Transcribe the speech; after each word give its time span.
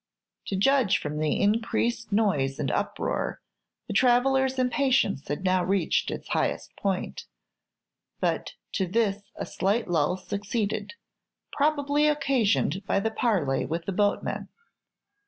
To 0.47 0.55
judge 0.55 0.97
from 0.97 1.19
the 1.19 1.39
increased 1.39 2.11
noise 2.11 2.57
and 2.57 2.71
uproar, 2.71 3.39
the 3.85 3.93
travellers' 3.93 4.57
impatience 4.57 5.27
had 5.27 5.43
now 5.43 5.63
reached 5.63 6.09
its 6.09 6.29
highest 6.29 6.75
point; 6.75 7.27
but 8.19 8.55
to 8.71 8.87
this 8.87 9.21
a 9.35 9.45
slight 9.45 9.87
lull 9.87 10.17
succeeded, 10.17 10.95
probably 11.51 12.07
occasioned 12.07 12.83
by 12.87 12.99
the 12.99 13.11
parley 13.11 13.63
with 13.63 13.85
the 13.85 13.91
boatman. 13.91 14.49